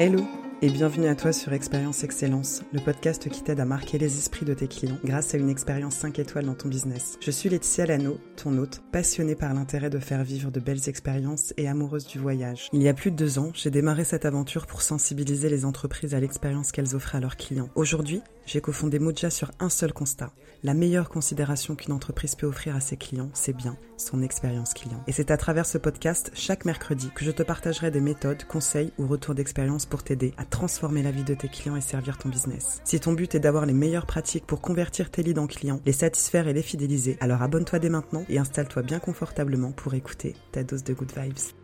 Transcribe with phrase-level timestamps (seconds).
[0.00, 0.24] Hello
[0.60, 4.44] et bienvenue à toi sur Expérience Excellence, le podcast qui t'aide à marquer les esprits
[4.44, 7.16] de tes clients grâce à une expérience 5 étoiles dans ton business.
[7.20, 11.54] Je suis Laetitia Lano, ton hôte, passionnée par l'intérêt de faire vivre de belles expériences
[11.56, 12.68] et amoureuse du voyage.
[12.72, 16.14] Il y a plus de deux ans, j'ai démarré cette aventure pour sensibiliser les entreprises
[16.14, 17.68] à l'expérience qu'elles offrent à leurs clients.
[17.76, 20.32] Aujourd'hui, j'ai cofondé Moja sur un seul constat.
[20.62, 25.04] La meilleure considération qu'une entreprise peut offrir à ses clients, c'est bien son expérience client.
[25.06, 28.90] Et c'est à travers ce podcast, chaque mercredi, que je te partagerai des méthodes, conseils
[28.96, 32.30] ou retours d'expérience pour t'aider à transformer la vie de tes clients et servir ton
[32.30, 32.80] business.
[32.84, 35.92] Si ton but est d'avoir les meilleures pratiques pour convertir tes leads en clients, les
[35.92, 40.64] satisfaire et les fidéliser, alors abonne-toi dès maintenant et installe-toi bien confortablement pour écouter ta
[40.64, 41.57] dose de good vibes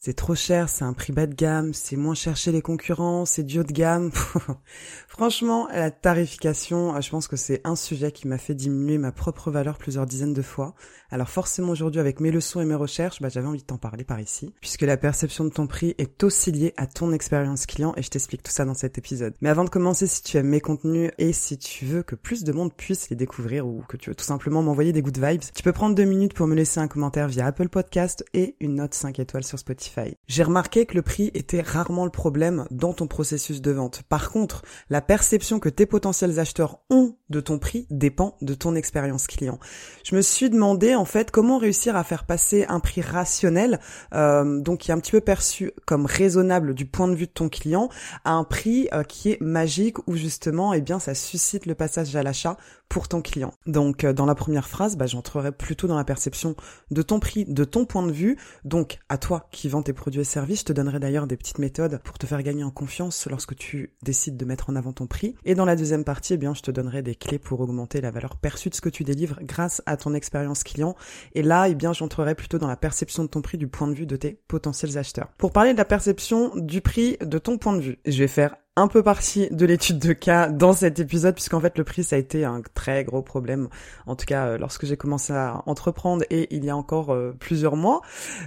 [0.00, 3.24] c'est trop cher, c'est un prix bas de gamme, c'est moins cher chez les concurrents,
[3.24, 4.12] c'est du haut de gamme.
[5.08, 9.10] Franchement, la tarification, euh, je pense que c'est un sujet qui m'a fait diminuer ma
[9.10, 10.76] propre valeur plusieurs dizaines de fois.
[11.10, 14.04] Alors forcément aujourd'hui avec mes leçons et mes recherches, bah, j'avais envie de t'en parler
[14.04, 17.92] par ici, puisque la perception de ton prix est aussi liée à ton expérience client
[17.96, 19.34] et je t'explique tout ça dans cet épisode.
[19.40, 22.44] Mais avant de commencer, si tu aimes mes contenus et si tu veux que plus
[22.44, 25.42] de monde puisse les découvrir ou que tu veux tout simplement m'envoyer des good vibes,
[25.52, 28.76] tu peux prendre deux minutes pour me laisser un commentaire via Apple Podcast et une
[28.76, 29.87] note 5 étoiles sur Spotify.
[30.26, 34.02] J'ai remarqué que le prix était rarement le problème dans ton processus de vente.
[34.08, 38.74] Par contre, la perception que tes potentiels acheteurs ont de ton prix dépend de ton
[38.74, 39.58] expérience client.
[40.04, 43.80] Je me suis demandé en fait comment réussir à faire passer un prix rationnel,
[44.14, 47.32] euh, donc qui est un petit peu perçu comme raisonnable du point de vue de
[47.32, 47.88] ton client,
[48.24, 52.14] à un prix euh, qui est magique où justement, eh bien, ça suscite le passage
[52.16, 52.56] à l'achat
[52.88, 53.52] pour ton client.
[53.66, 56.56] Donc euh, dans la première phrase, bah, j'entrerai plutôt dans la perception
[56.90, 58.38] de ton prix, de ton point de vue.
[58.64, 61.58] Donc à toi qui vends tes produits et services, je te donnerai d'ailleurs des petites
[61.58, 65.06] méthodes pour te faire gagner en confiance lorsque tu décides de mettre en avant ton
[65.06, 65.34] prix.
[65.44, 68.10] Et dans la deuxième partie, eh bien je te donnerai des clés pour augmenter la
[68.10, 70.96] valeur perçue de ce que tu délivres grâce à ton expérience client.
[71.34, 73.94] Et là, eh bien j'entrerai plutôt dans la perception de ton prix du point de
[73.94, 75.28] vue de tes potentiels acheteurs.
[75.38, 78.56] Pour parler de la perception du prix de ton point de vue, je vais faire
[78.78, 82.14] un peu partie de l'étude de cas dans cet épisode puisqu'en fait le prix ça
[82.14, 83.68] a été un très gros problème
[84.06, 87.34] en tout cas euh, lorsque j'ai commencé à entreprendre et il y a encore euh,
[87.38, 88.02] plusieurs mois.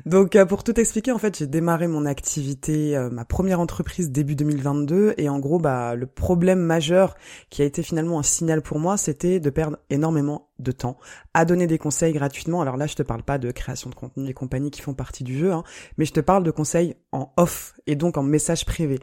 [0.06, 4.36] Donc euh, pour tout expliquer en fait j'ai démarré mon activité ma première entreprise début
[4.36, 7.16] 2022 et en gros bah le problème majeur
[7.50, 10.98] qui a été finalement un signal pour moi c'était de perdre énormément de temps
[11.34, 12.62] à donner des conseils gratuitement.
[12.62, 15.24] Alors là, je te parle pas de création de contenu et compagnies qui font partie
[15.24, 15.64] du jeu, hein,
[15.98, 19.00] mais je te parle de conseils en off et donc en message privé.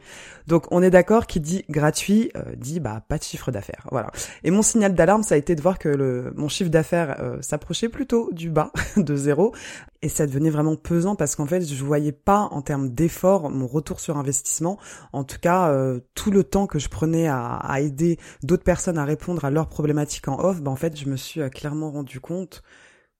[0.47, 3.87] Donc on est d'accord qui dit gratuit euh, dit bah pas de chiffre d'affaires.
[3.91, 4.11] Voilà.
[4.43, 7.41] Et mon signal d'alarme, ça a été de voir que le, mon chiffre d'affaires euh,
[7.41, 9.53] s'approchait plutôt du bas de zéro
[10.01, 13.67] et ça devenait vraiment pesant parce qu'en fait je voyais pas en termes d'effort mon
[13.67, 14.77] retour sur investissement.
[15.13, 18.97] En tout cas, euh, tout le temps que je prenais à, à aider d'autres personnes
[18.97, 22.19] à répondre à leurs problématiques en off, bah en fait je me suis clairement rendu
[22.19, 22.63] compte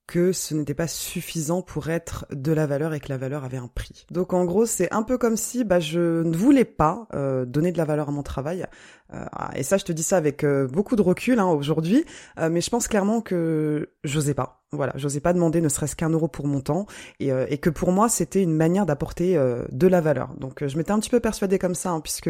[0.09, 3.57] que ce n'était pas suffisant pour être de la valeur et que la valeur avait
[3.57, 4.07] un prix.
[4.09, 7.71] Donc en gros, c'est un peu comme si bah, je ne voulais pas euh, donner
[7.71, 8.65] de la valeur à mon travail.
[9.13, 9.23] Euh,
[9.53, 12.05] et ça, je te dis ça avec euh, beaucoup de recul hein, aujourd'hui,
[12.39, 14.63] mais je pense clairement que j'osais pas.
[14.71, 16.87] Voilà, j'osais pas demander ne serait-ce qu'un euro pour mon temps,
[17.19, 19.35] et, et que pour moi, c'était une manière d'apporter
[19.71, 20.33] de la valeur.
[20.39, 22.29] Donc je m'étais un petit peu persuadée comme ça, hein, puisque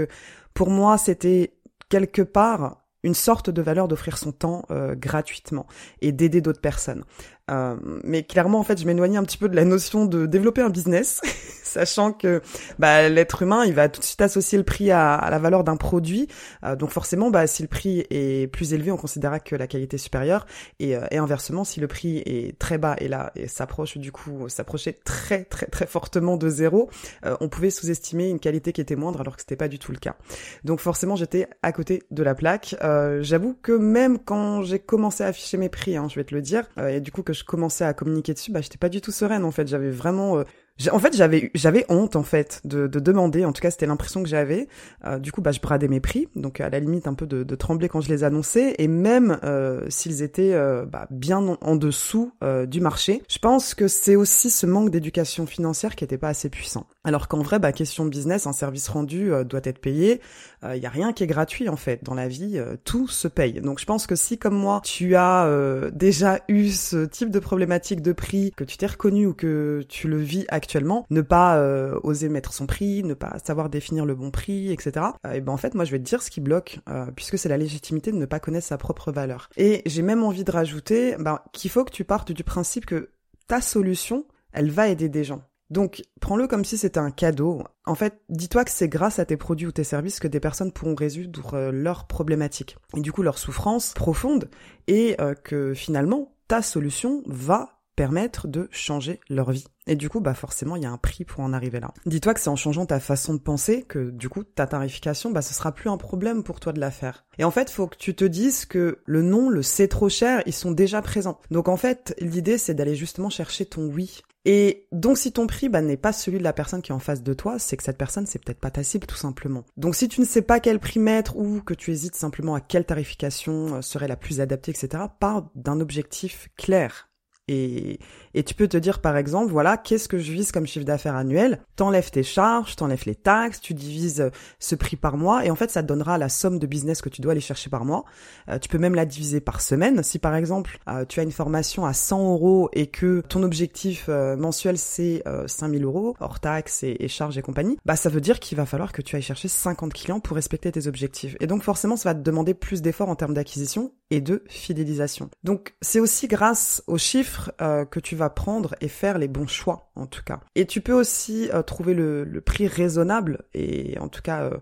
[0.53, 1.53] pour moi, c'était
[1.89, 4.65] quelque part une sorte de valeur d'offrir son temps
[4.97, 5.67] gratuitement
[6.01, 7.03] et d'aider d'autres personnes.
[7.49, 10.61] Euh, mais clairement, en fait, je m'éloignais un petit peu de la notion de développer
[10.61, 11.21] un business,
[11.69, 12.41] sachant que
[12.77, 15.77] bah, l'être humain, il va tout de suite associer le prix à, la valeur d'un
[15.77, 16.27] produit.
[16.63, 19.95] Euh, donc forcément, bah, si le prix est plus élevé, on considérera que la qualité
[19.95, 20.45] est supérieure.
[20.79, 24.11] Et, euh, et inversement, si le prix est très bas et là et s'approche du
[24.11, 26.89] coup, s'approchait très très très fortement de zéro,
[27.23, 29.97] on pouvait sous-estimer une qualité qui était moindre alors que c'était pas du tout le
[29.97, 30.15] cas.
[30.63, 32.75] Donc forcément, j'étais à côté de la plaque.
[33.21, 36.41] J'avoue que même quand j'ai commencé à afficher mes prix, hein, je vais te le
[36.41, 39.11] dire, et du coup que je commençais à communiquer dessus, bah j'étais pas du tout
[39.11, 39.67] sereine en fait.
[39.67, 40.43] J'avais vraiment euh,
[40.91, 43.43] en fait, j'avais j'avais honte en fait de, de demander.
[43.43, 44.67] En tout cas, c'était l'impression que j'avais.
[45.05, 47.55] Euh, du coup, bah, je bradais mes prix, donc à la limite un peu de,
[47.55, 52.31] trembler quand je les annonçais, et même euh, s'ils étaient euh, bah, bien en, dessous
[52.67, 53.21] du marché.
[53.29, 56.87] Je pense que c'est aussi ce manque d'éducation financière qui était pas assez puissant.
[57.03, 60.21] Alors qu'en vrai, bah, question de business, un service rendu doit être payé.
[60.63, 63.61] Il y a rien qui est gratuit en fait dans la vie, tout se paye.
[63.61, 65.49] Donc je pense que si comme moi, tu as
[65.93, 70.07] déjà eu ce type de problématique de prix, que tu t'es reconnu ou que tu
[70.07, 74.05] le vis actuellement actuellement, ne pas euh, oser mettre son prix, ne pas savoir définir
[74.05, 75.07] le bon prix, etc.
[75.25, 77.39] Euh, et ben en fait, moi je vais te dire ce qui bloque, euh, puisque
[77.39, 79.49] c'est la légitimité de ne pas connaître sa propre valeur.
[79.57, 83.09] Et j'ai même envie de rajouter ben, qu'il faut que tu partes du principe que
[83.47, 85.41] ta solution, elle va aider des gens.
[85.69, 87.63] Donc, prends-le comme si c'était un cadeau.
[87.85, 90.71] En fait, dis-toi que c'est grâce à tes produits ou tes services que des personnes
[90.71, 94.49] pourront résoudre leurs problématiques et du coup leur souffrance profonde
[94.87, 99.65] et que finalement ta solution va permettre de changer leur vie.
[99.85, 101.91] Et du coup, bah forcément, il y a un prix pour en arriver là.
[102.05, 105.41] Dis-toi que c'est en changeant ta façon de penser que du coup, ta tarification, bah
[105.41, 107.25] ce sera plus un problème pour toi de la faire.
[107.39, 110.41] Et en fait, faut que tu te dises que le non, le c'est trop cher,
[110.45, 111.41] ils sont déjà présents.
[111.51, 114.21] Donc en fait, l'idée c'est d'aller justement chercher ton oui.
[114.45, 116.99] Et donc si ton prix bah, n'est pas celui de la personne qui est en
[116.99, 119.65] face de toi, c'est que cette personne c'est peut-être pas ta cible tout simplement.
[119.75, 122.61] Donc si tu ne sais pas quel prix mettre ou que tu hésites simplement à
[122.61, 127.08] quelle tarification euh, serait la plus adaptée, etc., pars d'un objectif clair.
[127.51, 127.99] Et,
[128.35, 131.15] et tu peux te dire par exemple, voilà, qu'est-ce que je vise comme chiffre d'affaires
[131.15, 131.61] annuel?
[131.75, 134.29] T'enlèves tes charges, t'enlèves les taxes, tu divises euh,
[134.59, 137.09] ce prix par mois et en fait ça te donnera la somme de business que
[137.09, 138.05] tu dois aller chercher par mois.
[138.49, 140.03] Euh, tu peux même la diviser par semaine.
[140.03, 144.07] Si par exemple euh, tu as une formation à 100 euros et que ton objectif
[144.09, 148.39] mensuel c'est 5000 euros hors taxes et, et, charges et compagnie, bah ça veut dire
[148.39, 151.35] qu'il va falloir que tu ailles chercher 50 clients pour respecter tes objectifs.
[151.39, 155.29] Et donc forcément ça va te demander plus d'efforts en termes d'acquisition et de fidélisation.
[155.43, 159.89] Donc c'est aussi grâce aux chiffres que tu vas prendre et faire les bons choix
[159.95, 160.39] en tout cas.
[160.55, 164.57] Et tu peux aussi euh, trouver le, prix raisonnable et en tout cas euh,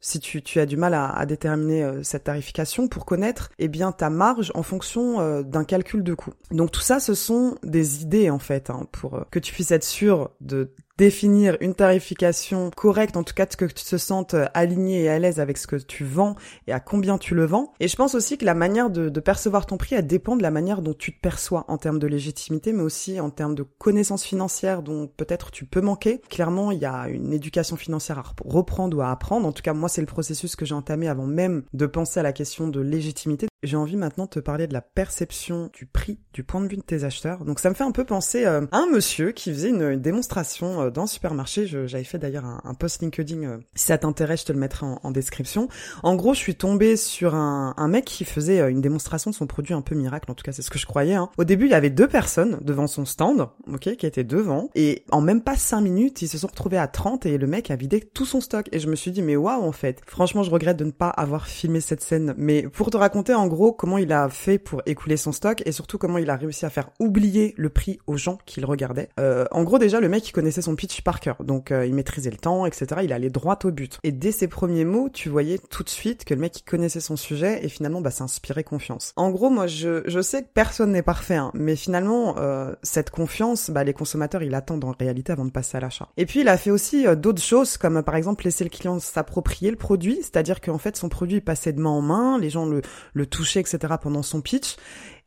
[0.00, 4.10] si tu, as du mal à, déterminer euh, cette tarification pour connaître eh bien ta
[4.10, 6.32] marge en fonction d'un calcul de coût.
[6.50, 9.84] Donc tout ça ce sont des idées en fait hein, pour que tu puisses être
[9.84, 15.02] sûr de définir une tarification correcte, en tout cas que tu te sentes euh, aligné
[15.02, 16.36] et à l'aise avec ce que tu vends
[16.68, 17.72] et à combien tu le vends.
[17.80, 20.42] Et je pense aussi que la manière de, de, percevoir ton prix, elle dépend de
[20.42, 23.64] la manière dont tu te perçois en termes de légitimité, mais aussi en termes de
[23.64, 26.20] connaissances financières dont peut-être tu peux manquer.
[26.30, 29.48] Clairement, il y a une éducation financière à reprendre ou à apprendre.
[29.48, 32.22] En tout cas, moi, c'est le processus que j'ai entamé avant même de penser à
[32.22, 33.48] la question de légitimité.
[33.62, 36.76] J'ai envie maintenant de te parler de la perception du prix du point de vue
[36.76, 37.44] de tes acheteurs.
[37.44, 40.82] Donc ça me fait un peu penser euh, à un monsieur qui faisait une, démonstration
[40.82, 41.66] euh, dans le supermarché.
[41.66, 43.42] J'avais fait d'ailleurs un, post LinkedIn.
[43.44, 45.68] Euh, si ça t'intéresse, je te le mettrai en, description.
[46.02, 49.74] En gros, je suis tombée sur un, mec qui faisait une démonstration de son produit
[49.74, 50.30] un peu miracle.
[50.30, 51.14] En tout cas, c'est ce que je croyais.
[51.14, 51.28] Hein.
[51.36, 54.70] Au début, il y avait deux personnes devant son stand, ok, qui étaient devant.
[54.74, 57.70] Et en même pas cinq minutes, ils se sont retrouvés à 30 et le mec
[57.70, 58.68] a vidé tout son stock.
[58.72, 60.00] Et je me suis dit, mais waouh, en fait.
[60.06, 62.34] Franchement, je regrette de ne pas avoir filmé cette scène.
[62.38, 65.72] Mais pour te raconter en gros comment il a fait pour écouler son stock et
[65.72, 69.10] surtout comment il a réussi à faire oublier le prix aux gens qui le regardaient.
[69.20, 71.94] Euh, en gros déjà le mec il connaissait son pitch par cœur, donc euh, il
[71.94, 73.02] maîtrisait le temps, etc.
[73.04, 73.98] Il allait droit au but.
[74.02, 77.00] Et dès ses premiers mots, tu voyais tout de suite que le mec il connaissait
[77.00, 79.12] son sujet et finalement bah ça inspirait confiance.
[79.16, 83.10] En gros moi je, je sais que personne n'est parfait, hein, mais finalement euh, cette
[83.10, 86.08] confiance, bah les consommateurs ils l'attendent en réalité avant de passer à l'achat.
[86.16, 88.98] Et puis il a fait aussi euh, d'autres choses comme par exemple laisser le client
[88.98, 92.66] s'approprier le produit, c'est-à-dire qu'en fait son produit passait de main en main, les gens
[92.66, 92.82] le,
[93.12, 94.76] le touchaient, etc pendant son pitch.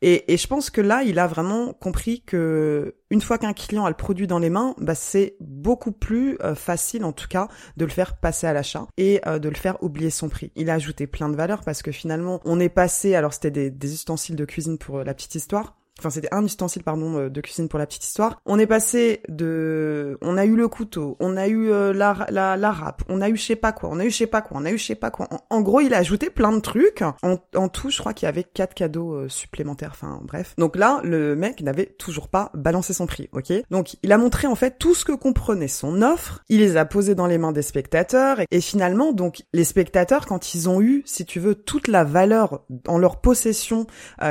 [0.02, 3.88] Et, je pense que là, il a vraiment compris que une fois qu'un client a
[3.88, 7.84] le produit dans les mains, bah, c'est beaucoup plus euh, facile, en tout cas, de
[7.84, 10.52] le faire passer à l'achat et euh, de le faire oublier son prix.
[10.54, 13.70] Il a ajouté plein de valeurs parce que finalement, on est passé, alors c'était des,
[13.70, 17.30] des ustensiles de cuisine pour euh, la petite histoire, Enfin, c'était un ustensile, pardon, euh,
[17.30, 18.38] de cuisine pour la petite histoire.
[18.44, 22.56] On est passé de, on a eu le couteau, on a eu euh, la, la,
[22.56, 24.42] la râpe, on a eu je sais pas quoi, on a eu je sais pas
[24.42, 25.28] quoi, on a eu je sais pas quoi.
[25.48, 27.02] En, gros, il a ajouté plein de trucs.
[27.22, 29.92] En, en tout, je crois qu'il y avait quatre cadeaux euh, supplémentaires.
[29.92, 30.54] Enfin, bref.
[30.58, 33.52] Donc là, le mec n'avait toujours pas balancé son prix, ok?
[33.70, 36.42] Donc, il a montré en fait tout ce que comprenait son offre.
[36.48, 40.26] Il les a posés dans les mains des spectateurs et, et finalement, donc, les spectateurs,
[40.26, 43.86] quand ils ont eu, si tu veux, toute la valeur en leur possession,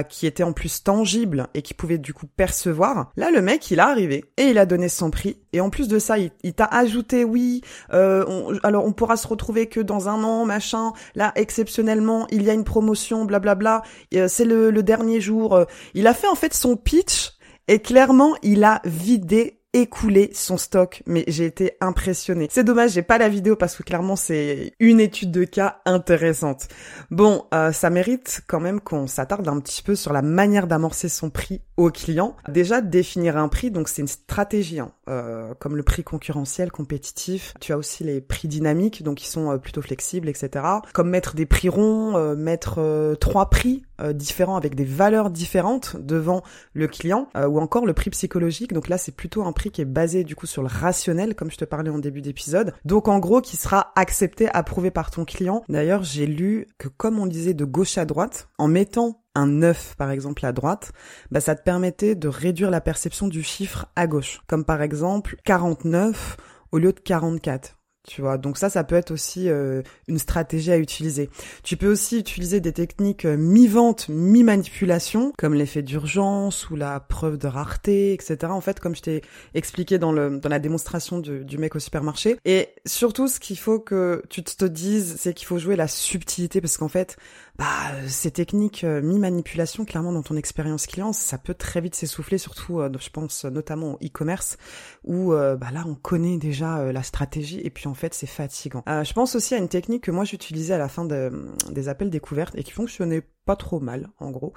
[0.10, 3.12] qui était en plus tangible et qui pouvait du coup percevoir.
[3.16, 5.38] Là, le mec, il a arrivé et il a donné son prix.
[5.54, 7.62] Et en plus de ça, il, t'a ajouté, oui,
[7.94, 10.94] euh, alors on pourra se retrouver que dans un an, machin.
[11.16, 13.82] Là, exceptionnellement, il y a une promotion, blablabla.
[14.14, 15.66] Euh, c'est le, le dernier jour.
[15.94, 17.36] Il a fait en fait son pitch
[17.68, 22.48] et clairement, il a vidé écouler son stock, mais j'ai été impressionnée.
[22.50, 26.70] C'est dommage, j'ai pas la vidéo parce que clairement c'est une étude de cas intéressante.
[27.12, 31.10] Bon, euh, ça mérite quand même qu'on s'attarde un petit peu sur la manière d'amorcer
[31.10, 32.38] son prix au client.
[32.48, 34.92] Déjà, définir un prix, donc c'est une stratégie, hein.
[35.10, 37.54] euh, comme le prix concurrentiel, compétitif.
[37.60, 40.66] Tu as aussi les prix dynamiques, donc ils sont euh, plutôt flexibles, etc.
[40.94, 46.42] Comme mettre des prix ronds, mettre trois prix différents avec des valeurs différentes devant
[46.74, 48.74] le client, ou encore le prix psychologique.
[48.74, 51.52] Donc là, c'est plutôt un prix qui est basé du coup sur le rationnel, comme
[51.52, 52.74] je te parlais en début d'épisode.
[52.84, 55.64] Donc en gros, qui sera accepté, approuvé par ton client.
[55.70, 59.96] D'ailleurs, j'ai lu que comme on disait de gauche à droite, en mettant un 9
[59.98, 60.94] par exemple à droite,
[61.30, 64.42] bah ça te permettait de réduire la perception du chiffre à gauche.
[64.48, 66.38] Comme par exemple 49
[66.72, 68.38] au lieu de 44 tu vois.
[68.38, 71.30] Donc ça, ça peut être aussi euh, une stratégie à utiliser.
[71.64, 77.38] Tu peux aussi utiliser des techniques euh, mi-vente, mi-manipulation, comme l'effet d'urgence ou la preuve
[77.38, 78.38] de rareté, etc.
[78.50, 79.22] En fait, comme je t'ai
[79.54, 82.38] expliqué dans le dans la démonstration du, du mec au supermarché.
[82.46, 86.62] Et surtout, ce qu'il faut que tu te dises, c'est qu'il faut jouer la subtilité,
[86.62, 87.18] parce qu'en fait,
[87.58, 92.38] bah ces techniques euh, mi-manipulation, clairement dans ton expérience client, ça peut très vite s'essouffler,
[92.38, 94.58] surtout, euh, je pense notamment au e-commerce,
[95.04, 98.84] où euh, bah là on connaît déjà la stratégie et puis en fait c'est fatigant.
[98.88, 102.56] je pense aussi à une technique que moi j'utilisais à la fin des appels découvertes
[102.58, 104.54] et qui fonctionnait pas trop mal, en gros.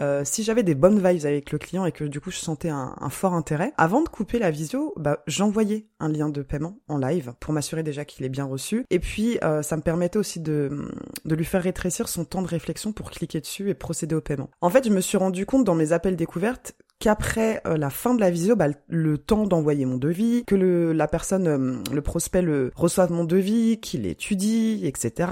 [0.00, 2.70] Euh, si j'avais des bonnes vibes avec le client et que du coup je sentais
[2.70, 6.98] un, fort intérêt, avant de couper la visio, bah, j'envoyais un lien de paiement en
[6.98, 8.84] live pour m'assurer déjà qu'il est bien reçu.
[8.90, 10.88] Et puis euh, ça me permettait aussi de,
[11.24, 14.50] de lui faire rétrécir son temps de réflexion pour cliquer dessus et procéder au paiement.
[14.60, 18.14] En fait, je me suis rendu compte dans mes appels découvertes qu'après euh, la fin
[18.14, 22.02] de la visio, bah, le temps d'envoyer mon devis, que le, la personne, euh, le
[22.02, 25.30] prospect le reçoive mon devis, qu'il étudie, etc.,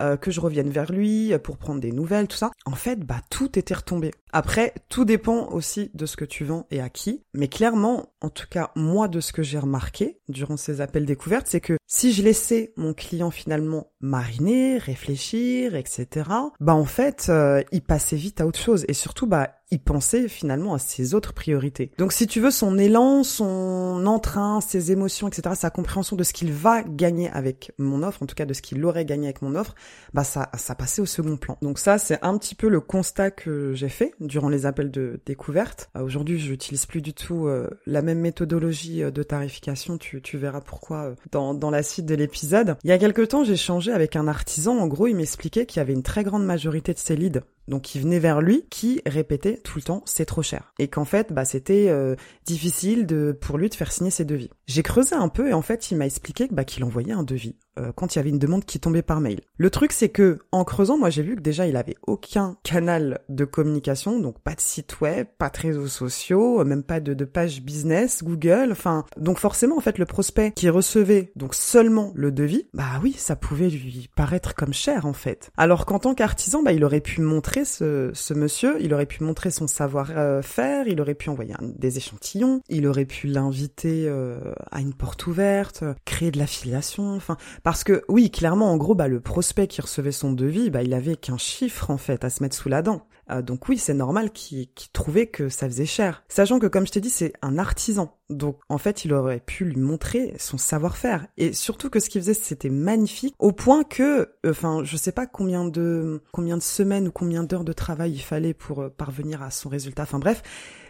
[0.00, 2.50] euh, que je revienne vers lui pour prendre des nouvelles, tout ça.
[2.64, 4.10] En fait, bah tout était retombé.
[4.32, 7.22] Après, tout dépend aussi de ce que tu vends et à qui.
[7.34, 11.46] Mais clairement, en tout cas, moi, de ce que j'ai remarqué durant ces appels découvertes,
[11.48, 17.30] c'est que si je laissais mon client finalement mariner, réfléchir, etc., bah en fait,
[17.72, 18.84] il passait vite à autre chose.
[18.88, 21.92] Et surtout, bah il pensait finalement à ses autres priorités.
[21.96, 26.34] Donc si tu veux, son élan, son entrain, ses émotions, etc., sa compréhension de ce
[26.34, 29.40] qu'il va gagner avec mon offre, en tout cas de ce qu'il aurait gagné avec
[29.40, 29.74] mon offre,
[30.12, 31.56] bah ça, ça passait au second plan.
[31.62, 35.20] Donc ça, c'est un petit peu le constat que j'ai fait durant les appels de
[35.26, 35.90] découverte.
[35.96, 39.98] Euh, aujourd'hui, je n'utilise plus du tout euh, la même méthodologie euh, de tarification.
[39.98, 42.76] Tu, verras pourquoi dans, dans la suite de l'épisode.
[42.84, 44.78] Il y a quelques temps, j'ai changé avec un artisan.
[44.78, 47.82] En gros, il m'expliquait qu'il y avait une très grande majorité de ses leads donc
[47.82, 51.32] qui venait vers lui, qui répétait tout le temps c'est trop cher et qu'en fait
[51.32, 54.50] bah c'était euh, difficile de pour lui de faire signer ses devis.
[54.66, 57.56] J'ai creusé un peu et en fait il m'a expliqué bah, qu'il envoyait un devis
[57.78, 59.40] euh, quand il y avait une demande qui tombait par mail.
[59.56, 63.20] Le truc c'est que en creusant, moi j'ai vu que déjà il avait aucun canal
[63.28, 67.24] de communication, donc pas de site web, pas de réseaux sociaux, même pas de, de
[67.24, 72.32] page business, Google, enfin donc forcément en fait le prospect qui recevait donc seulement le
[72.32, 75.50] devis, bah oui ça pouvait lui paraître comme cher en fait.
[75.56, 79.22] Alors qu'en tant qu'artisan, bah il aurait pu montrer ce, ce monsieur, il aurait pu
[79.22, 84.38] montrer son savoir-faire, il aurait pu envoyer des échantillons, il aurait pu l'inviter euh,
[84.70, 89.08] à une porte ouverte, créer de l'affiliation, enfin parce que oui, clairement, en gros, bah,
[89.08, 92.42] le prospect qui recevait son devis, bah, il avait qu'un chiffre en fait à se
[92.42, 93.06] mettre sous la dent.
[93.32, 96.24] Euh, donc oui, c'est normal qu'il trouvait que ça faisait cher.
[96.28, 98.16] Sachant que, comme je t'ai dit, c'est un artisan.
[98.30, 101.26] Donc en fait, il aurait pu lui montrer son savoir-faire.
[101.36, 105.26] Et surtout que ce qu'il faisait, c'était magnifique, au point que, enfin, je sais pas
[105.26, 109.42] combien de combien de semaines ou combien d'heures de travail il fallait pour euh, parvenir
[109.42, 110.04] à son résultat.
[110.04, 110.42] Enfin bref,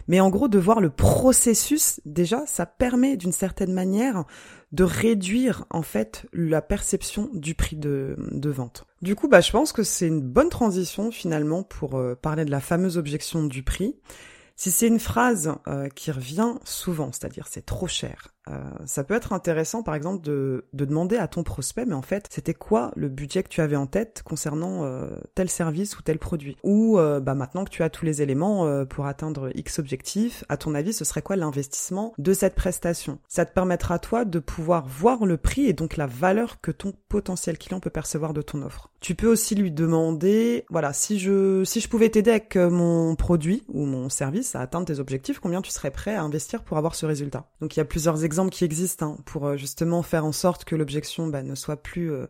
[0.07, 4.25] mais en gros, de voir le processus, déjà, ça permet d'une certaine manière
[4.71, 8.85] de réduire en fait la perception du prix de, vente.
[9.01, 12.51] Du coup, bah, je pense que c'est une bonne transition finalement pour euh, parler de
[12.51, 13.95] la fameuse objection du prix.
[14.55, 19.13] Si c'est une phrase euh, qui revient souvent, c'est-à-dire c'est trop cher, euh, ça peut
[19.13, 22.91] être intéressant, par exemple, de, de, demander à ton prospect, mais en fait, c'était quoi
[22.95, 26.57] le budget que tu avais en tête concernant euh, tel service ou tel produit?
[26.63, 30.57] Ou euh, bah, maintenant que tu as tous les éléments pour atteindre X objectif, à
[30.57, 33.19] ton avis, ce serait quoi l'investissement de cette prestation?
[33.27, 36.93] Ça te permettra, toi, de pouvoir voir le prix et donc la valeur que ton
[37.09, 38.89] potentiel client peut percevoir de ton offre.
[38.99, 43.63] Tu peux aussi lui demander, voilà, si je, si je pouvais t'aider avec mon produit
[43.67, 46.95] ou mon service à atteindre tes objectifs, combien tu serais prêt à investir pour avoir
[46.95, 47.49] ce résultat?
[47.59, 50.31] Donc il y a plusieurs exemples exemples qui existent hein, pour euh, justement faire en
[50.31, 52.27] sorte que l'objection bah, ne soit plus euh,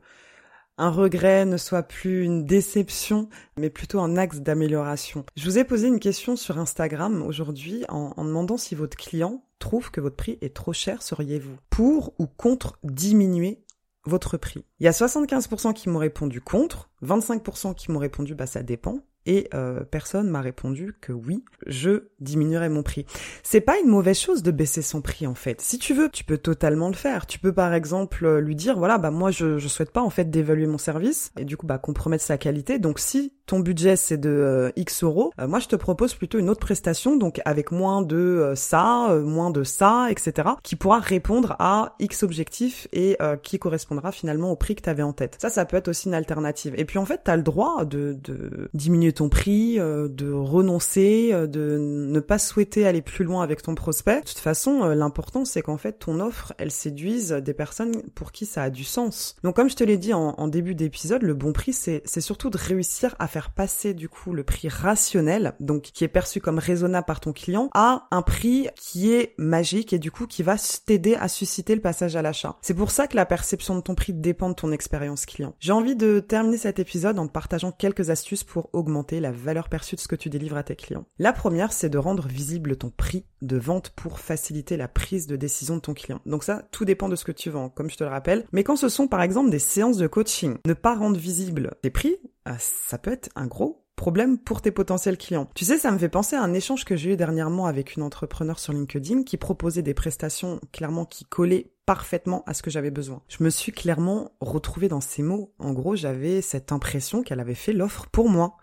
[0.78, 5.26] un regret, ne soit plus une déception, mais plutôt un axe d'amélioration.
[5.36, 9.44] Je vous ai posé une question sur Instagram aujourd'hui en, en demandant si votre client
[9.60, 13.64] trouve que votre prix est trop cher, seriez-vous pour ou contre diminuer
[14.06, 14.66] votre prix?
[14.80, 19.00] Il y a 75% qui m'ont répondu contre, 25% qui m'ont répondu bah ça dépend,
[19.26, 23.06] et euh, personne m'a répondu que oui, je diminuerai mon prix.
[23.42, 25.62] C'est pas une mauvaise chose de baisser son prix en fait.
[25.62, 27.26] Si tu veux, tu peux totalement le faire.
[27.26, 30.10] Tu peux par exemple euh, lui dire voilà bah moi je je souhaite pas en
[30.10, 32.80] fait d'évaluer mon service et du coup bah compromettre sa qualité.
[32.80, 36.50] Donc si ton budget c'est de euh, X euros, moi je te propose plutôt une
[36.50, 40.50] autre prestation donc avec moins de ça, moins de ça, etc.
[40.64, 45.04] qui pourra répondre à X objectifs et qui correspondra finalement au prix que tu avais
[45.04, 45.38] en tête.
[45.40, 46.74] Ça ça peut être aussi une alternative.
[46.78, 50.32] Et puis en fait tu as le droit de de diminuer ton prix, euh, de
[50.32, 54.22] renoncer, euh, de ne pas souhaiter aller plus loin avec ton prospect.
[54.22, 58.32] De toute façon, euh, l'important c'est qu'en fait ton offre, elle séduise des personnes pour
[58.32, 59.36] qui ça a du sens.
[59.44, 62.58] Donc comme je te l'ai dit en, début d'épisode, le bon prix c'est surtout de
[62.58, 67.06] réussir à faire passer du coup le prix rationnel, donc qui est perçu comme raisonnable
[67.06, 70.56] par ton client, à un prix qui est magique et du coup qui va
[70.86, 72.58] t'aider à susciter le passage à l'achat.
[72.62, 75.56] C'est pour ça que la perception de ton prix dépend de ton expérience client.
[75.60, 79.70] J'ai envie de terminer cet épisode en te partageant quelques astuces pour augmenter la valeur
[79.70, 81.06] perçue de ce que tu délivres à tes clients.
[81.20, 85.36] La première, c'est de rendre visible ton prix de vente pour faciliter la prise de
[85.36, 86.22] décision de ton client.
[86.26, 88.46] Donc ça, tout dépend de ce que tu vends, comme je te le rappelle.
[88.52, 91.90] Mais quand ce sont par exemple des séances de coaching, ne pas rendre visible tes
[91.90, 95.48] prix, ah, ça peut être un gros problème pour tes potentiels clients.
[95.56, 98.04] Tu sais, ça me fait penser à un échange que j'ai eu dernièrement avec une
[98.04, 102.92] entrepreneur sur LinkedIn qui proposait des prestations clairement qui collaient parfaitement à ce que j'avais
[102.92, 103.22] besoin.
[103.28, 105.54] Je me suis clairement retrouvée dans ces mots.
[105.60, 108.58] En gros, j'avais cette impression qu'elle avait fait l'offre pour moi.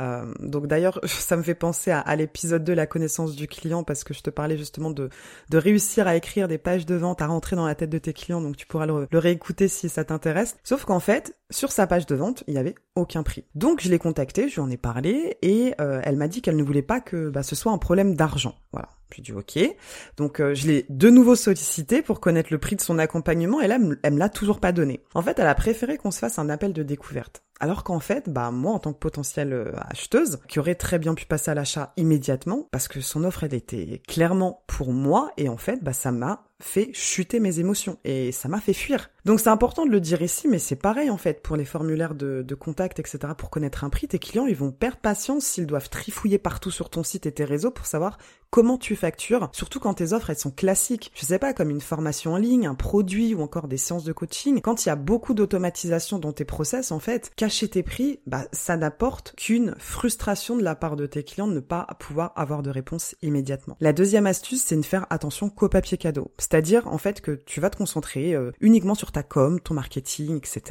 [0.00, 4.04] Euh, donc d'ailleurs, ça me fait penser à, l'épisode 2, la connaissance du client, parce
[4.04, 5.08] que je te parlais justement de,
[5.50, 8.12] de réussir à écrire des pages de vente, à rentrer dans la tête de tes
[8.12, 10.56] clients, donc tu pourras le, réécouter si ça t'intéresse.
[10.64, 13.44] Sauf qu'en fait, sur sa page de vente, il y avait aucun prix.
[13.54, 16.56] Donc je l'ai contactée, je lui en ai parlé, et euh, elle m'a dit qu'elle
[16.56, 18.56] ne voulait pas que bah, ce soit un problème d'argent.
[18.72, 18.88] Voilà.
[19.14, 19.58] J'ai dit ok.
[20.16, 23.68] Donc euh, je l'ai de nouveau sollicité pour connaître le prix de son accompagnement et
[23.68, 25.00] là elle me l'a toujours pas donné.
[25.14, 27.42] En fait, elle a préféré qu'on se fasse un appel de découverte.
[27.60, 31.14] Alors qu'en fait, bah moi en tant que potentielle euh, acheteuse, qui aurait très bien
[31.14, 35.48] pu passer à l'achat immédiatement, parce que son offre elle était clairement pour moi et
[35.48, 39.10] en fait bah ça m'a fait chuter mes émotions et ça m'a fait fuir.
[39.24, 42.14] Donc c'est important de le dire ici, mais c'est pareil en fait pour les formulaires
[42.14, 43.18] de, de, contact, etc.
[43.36, 46.90] Pour connaître un prix, tes clients ils vont perdre patience s'ils doivent trifouiller partout sur
[46.90, 48.18] ton site et tes réseaux pour savoir
[48.54, 51.10] comment tu factures, surtout quand tes offres elles sont classiques.
[51.16, 54.12] Je sais pas, comme une formation en ligne, un produit ou encore des séances de
[54.12, 54.60] coaching.
[54.60, 58.44] Quand il y a beaucoup d'automatisation dans tes process, en fait, cacher tes prix, bah
[58.52, 62.62] ça n'apporte qu'une frustration de la part de tes clients de ne pas pouvoir avoir
[62.62, 63.76] de réponse immédiatement.
[63.80, 66.30] La deuxième astuce, c'est de faire attention qu'au papier cadeau.
[66.54, 70.36] C'est-à-dire en fait que tu vas te concentrer euh, uniquement sur ta com, ton marketing,
[70.36, 70.62] etc.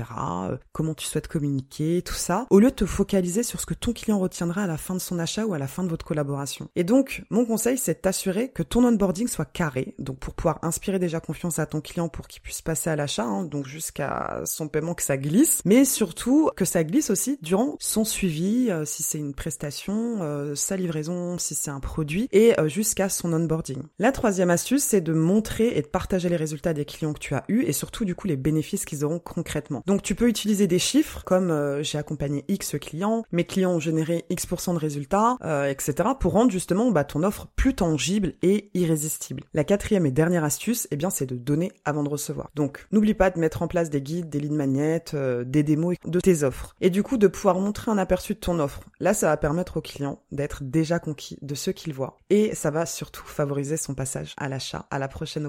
[0.49, 3.73] Euh, comment tu souhaites communiquer, tout ça, au lieu de te focaliser sur ce que
[3.73, 6.05] ton client retiendra à la fin de son achat ou à la fin de votre
[6.05, 6.69] collaboration.
[6.77, 10.59] Et donc, mon conseil, c'est de t'assurer que ton onboarding soit carré, donc pour pouvoir
[10.61, 14.39] inspirer déjà confiance à ton client pour qu'il puisse passer à l'achat, hein, donc jusqu'à
[14.45, 18.85] son paiement que ça glisse, mais surtout que ça glisse aussi durant son suivi, euh,
[18.85, 23.81] si c'est une prestation, sa livraison, si c'est un produit, et jusqu'à son onboarding.
[23.99, 27.33] La troisième astuce, c'est de montrer et de partager les résultats des clients que tu
[27.35, 29.83] as eus et surtout du coup les bénéfices qu'ils auront concrètement.
[29.85, 33.79] Donc tu peux utiliser des chiffres comme euh, j'ai accompagné X clients, mes clients ont
[33.79, 36.09] généré X% de résultats, euh, etc.
[36.19, 39.43] pour rendre justement bah, ton offre plus tangible et irrésistible.
[39.53, 42.49] La quatrième et dernière astuce, eh bien c'est de donner avant de recevoir.
[42.55, 45.97] Donc n'oublie pas de mettre en place des guides, des lignes magnettes, euh, des démos
[46.05, 48.81] de tes offres et du coup de pouvoir montrer un aperçu de ton offre.
[48.99, 52.71] Là ça va permettre au client d'être déjà conquis de ce qu'il voit et ça
[52.71, 55.45] va surtout favoriser son passage à l'achat à la prochaine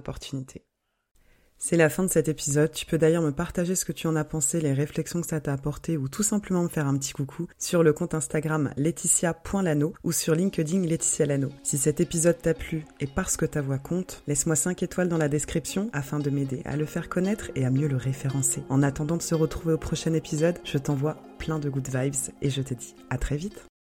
[1.67, 2.73] c'est la fin de cet épisode.
[2.73, 5.40] Tu peux d'ailleurs me partager ce que tu en as pensé, les réflexions que ça
[5.40, 9.95] t'a apporté ou tout simplement me faire un petit coucou sur le compte Instagram laetitia.lano
[10.03, 11.49] ou sur LinkedIn Laetitia Lano.
[11.62, 15.17] Si cet épisode t'a plu et parce que ta voix compte, laisse-moi 5 étoiles dans
[15.17, 18.62] la description afin de m'aider à le faire connaître et à mieux le référencer.
[18.69, 22.51] En attendant de se retrouver au prochain épisode, je t'envoie plein de good vibes et
[22.51, 23.64] je te dis à très vite.